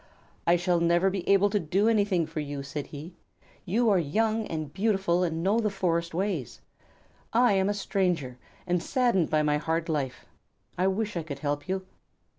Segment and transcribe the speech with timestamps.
[0.47, 3.13] "I shall never be able to do anything for you," said he.
[3.65, 6.59] "You are young and beautiful and know the forest ways.
[7.33, 10.25] I am a stranger and saddened by my hard life.
[10.75, 11.85] I wish I could help you."